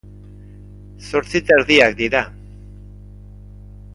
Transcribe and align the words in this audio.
Zortzi 1.09 1.35
eta 1.41 1.59
erdiak 1.59 1.93
dira. 2.01 2.23